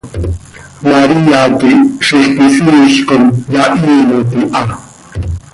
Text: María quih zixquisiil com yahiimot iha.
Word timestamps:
María 0.91 1.41
quih 1.59 1.81
zixquisiil 2.07 2.95
com 3.07 3.23
yahiimot 3.53 4.31
iha. 4.41 4.63